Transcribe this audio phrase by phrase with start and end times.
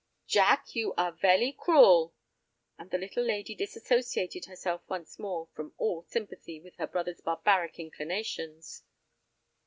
[0.25, 2.15] "Jack, you are velly cruel,"
[2.75, 7.77] and the little lady disassociated herself once more from all sympathy with her brother's barbaric
[7.79, 8.81] inclinations.